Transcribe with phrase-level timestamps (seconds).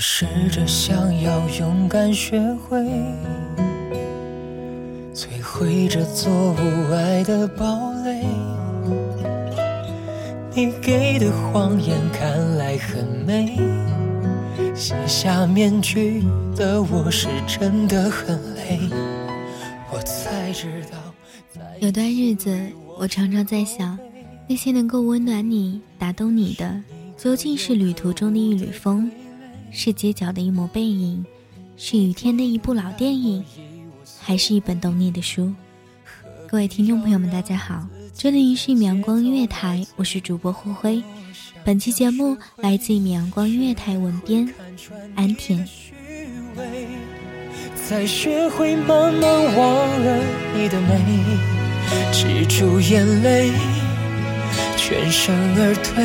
[0.00, 2.78] 试着想要勇敢学会
[5.12, 8.24] 摧毁这座无爱的堡垒。
[10.54, 13.58] 你给的谎言看来很美，
[14.72, 16.22] 卸下面具
[16.54, 18.78] 的我是真的很累。
[19.92, 22.56] 我才知道，有段日子，
[22.96, 23.98] 我常常在想，
[24.46, 26.80] 那些能够温暖你、打动你的，
[27.16, 29.10] 究竟是旅途中的一缕风，
[29.70, 31.24] 是街角的一抹背影，
[31.76, 33.44] 是雨天的一部老电影，
[34.20, 35.52] 还是一本懂你的书？
[36.48, 41.02] 各位听众朋友们，大家好，这里是米阳光音乐台，我是主播霍辉。
[41.64, 44.48] 本期节目来自米阳光音乐台文编
[45.14, 45.66] 安田。
[47.86, 49.22] 才学会慢慢
[49.56, 50.24] 忘了
[50.54, 51.24] 你的美，
[52.12, 53.50] 止住眼泪，
[54.76, 56.04] 全身而退，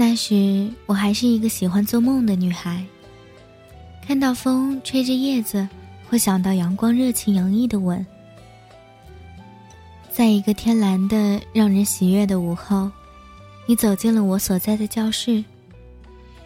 [0.00, 2.82] 那时我还是一个喜欢做梦的女孩，
[4.08, 5.68] 看到风吹着叶子，
[6.08, 8.04] 会想到阳光热情洋溢的吻。
[10.10, 12.90] 在一个天蓝的、让人喜悦的午后，
[13.66, 15.44] 你走进了我所在的教室。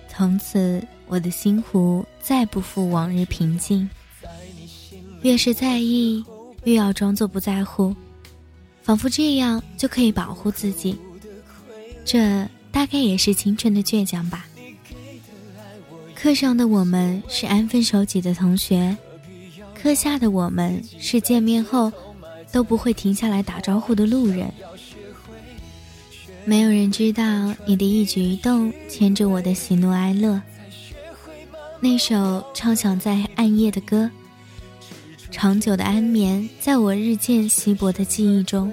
[0.09, 3.88] 从此，我的心湖再不复往日平静。
[5.22, 6.25] 越是在意，
[6.64, 7.94] 越要装作不在乎，
[8.82, 10.98] 仿佛这样就可以保护自己。
[12.04, 14.46] 这大概也是青春的倔强吧。
[16.12, 18.96] 课上的我们是安分守己的同学，
[19.80, 21.92] 课下的我们是见面后
[22.50, 24.52] 都不会停下来打招呼的路人。
[26.44, 30.42] 没有人知道你的一举一动牵着我的喜怒哀乐。
[31.80, 34.10] 那首唱响在暗夜的歌，
[35.30, 38.72] 长久的安眠在我日渐稀薄的记忆中。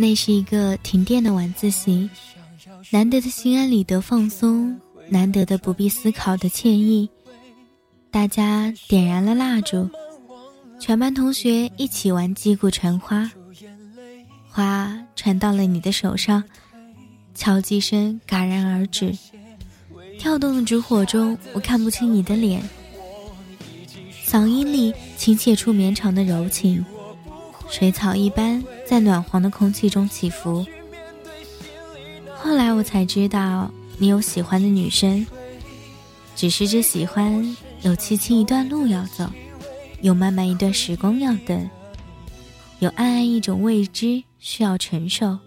[0.00, 2.08] 那是一个停电的晚自习，
[2.88, 4.80] 难得的心安理得放松，
[5.10, 7.06] 难得的不必思考的惬意。
[8.10, 9.90] 大家点燃了蜡烛，
[10.80, 13.30] 全班同学一起玩击鼓传花，
[14.48, 16.42] 花传到了你的手上，
[17.34, 19.14] 敲击声戛然而止，
[20.18, 22.62] 跳动的烛火中，我看不清你的脸。
[24.24, 26.82] 嗓音里倾泻出绵长的柔情，
[27.68, 30.66] 水草一般在暖黄的空气中起伏。
[32.34, 35.24] 后来我才知道，你有喜欢的女生，
[36.34, 39.30] 只是这喜欢有凄凄一段路要走，
[40.00, 41.70] 有漫漫一段时光要等，
[42.80, 45.38] 有暗暗一种未知需要承受。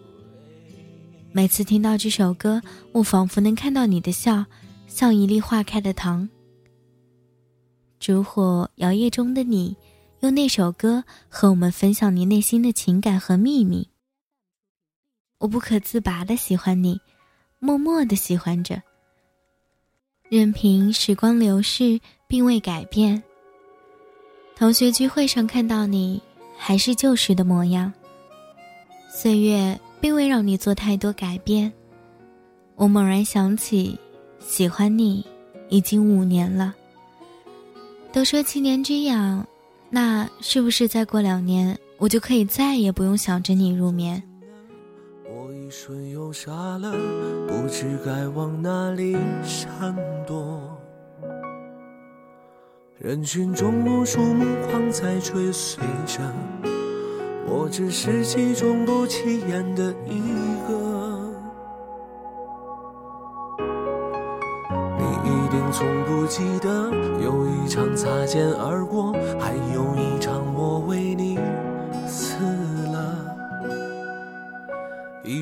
[1.34, 2.62] 每次听到这首歌，
[2.94, 4.46] 我仿佛能看到你的笑，
[4.88, 6.30] 像一粒化开的糖。
[8.00, 9.76] 烛火摇曳中的你，
[10.24, 13.86] 用那首歌和我们分享你内心的情感和秘密。
[15.38, 16.98] 我不可自拔的喜欢你，
[17.60, 18.82] 默默的喜欢着。
[20.30, 23.22] 任凭时光流逝，并未改变。
[24.56, 26.22] 同学聚会上看到你，
[26.58, 27.92] 还是旧时的模样。
[29.10, 29.80] 岁月。
[30.04, 31.72] 并未让你做太多改变。
[32.76, 33.98] 我猛然想起，
[34.42, 35.26] 喜欢你
[35.70, 36.76] 已经五年了。
[38.12, 39.48] 都说七年之痒，
[39.96, 44.24] 那是不是再过两年，我就可以再也不用想着你入眠？
[45.24, 46.92] 我一瞬又傻了，
[47.48, 49.96] 不知该往哪里闪
[50.26, 50.60] 躲。
[52.98, 56.22] 人群中无数目光在追随着。
[57.46, 60.22] 我只是其中不起眼的一
[60.68, 60.74] 个，
[64.98, 66.90] 你一定从不记得
[67.22, 69.54] 有一场擦肩而过，还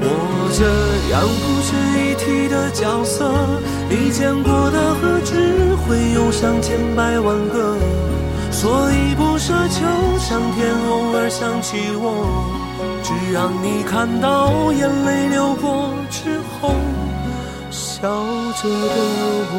[0.00, 0.06] 我
[0.52, 0.62] 这
[1.12, 3.30] 样不值一提的角色，
[3.88, 7.76] 你见过的何止会有上千百万个？
[8.52, 9.84] 所以不奢求
[10.18, 12.24] 上天偶尔想起我，
[13.02, 16.74] 只让你看到眼泪流过之后
[17.70, 18.08] 笑
[18.54, 18.96] 着的
[19.52, 19.58] 我。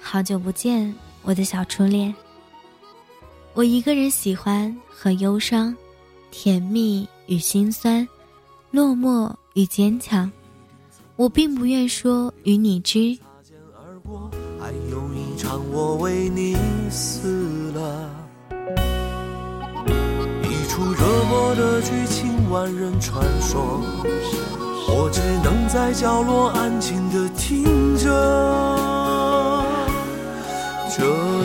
[0.00, 2.14] 好久不见，我的小初恋。
[3.56, 5.74] 我一个人喜欢和忧伤，
[6.30, 8.06] 甜蜜与心酸，
[8.70, 10.30] 落寞与坚强。
[11.16, 13.16] 我并不愿说与你知。
[14.60, 16.54] 还有一场我为你
[16.90, 18.10] 死了，
[18.50, 23.80] 一出热播的剧情，万人传说，
[24.86, 27.64] 我只能在角落安静的听
[27.96, 28.95] 着。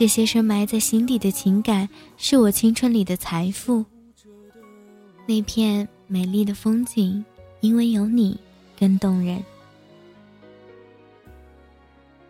[0.00, 3.84] 这些深埋在心底的情感，是我青春里的财富。
[5.26, 5.86] 那片。
[6.06, 7.22] 美丽的风景，
[7.60, 8.36] 因为有你
[8.78, 9.44] 更动人。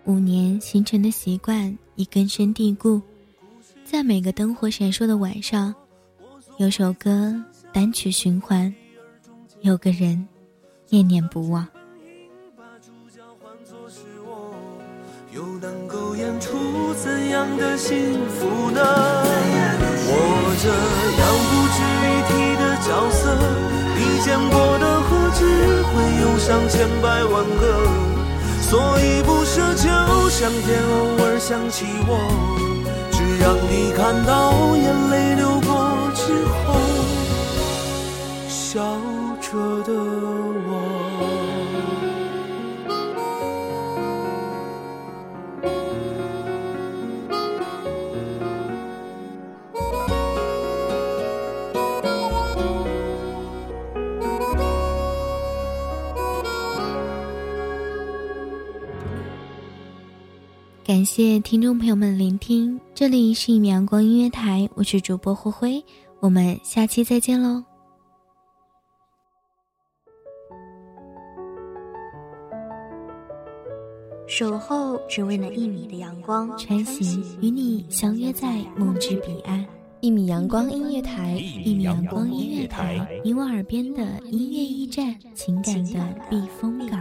[0.05, 3.01] 五年形成的习惯已根深蒂固，
[3.85, 5.73] 在每个灯火闪烁的晚上，
[6.59, 7.35] 有首歌
[7.73, 8.75] 单曲循环，
[9.61, 10.29] 有个人
[10.89, 11.67] 念念不忘。
[16.39, 18.81] 出怎样的幸福呢？
[20.13, 20.15] 我
[20.61, 20.69] 这
[21.19, 23.23] 样不值一提的角色，
[23.97, 25.41] 你见过的何止
[25.89, 27.63] 会有上千百万个？
[28.61, 28.71] 所
[29.01, 29.89] 以不奢求
[30.29, 32.11] 上天偶尔想起我，
[33.11, 34.31] 只让你看到
[34.77, 35.69] 眼泪流过
[36.15, 36.79] 之后
[38.49, 38.69] 笑
[39.41, 39.91] 着的
[61.01, 65.85] 感谢听众朋友们聆听，这里是一米阳光音乐台，我是主播灰灰，
[66.21, 67.65] 我们下期再见喽！
[74.27, 79.65] 守候只为那一米的阳光，穿行与你相约在梦之彼岸。
[80.03, 81.33] 一米阳光音乐台，
[81.65, 87.01] 一米阳光音乐台，你我耳边的音乐驿站，情感的避风港。